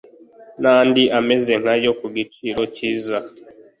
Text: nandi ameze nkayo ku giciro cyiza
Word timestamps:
nandi 0.63 1.03
ameze 1.19 1.51
nkayo 1.61 1.91
ku 1.99 2.05
giciro 2.15 2.61
cyiza 2.75 3.17